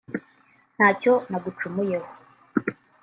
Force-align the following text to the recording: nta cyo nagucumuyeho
nta 0.75 0.87
cyo 1.01 1.13
nagucumuyeho 1.29 2.09